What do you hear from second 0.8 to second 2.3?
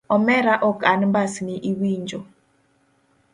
anmbasni iwinjo